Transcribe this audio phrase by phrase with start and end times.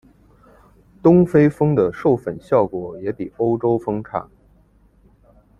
[1.03, 4.27] 东非蜂的授粉效果也比欧洲蜂差。